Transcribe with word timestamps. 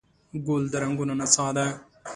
ګل 0.45 0.63
د 0.71 0.73
رنګونو 0.83 1.13
نڅا 1.19 1.47
ده. 1.55 1.65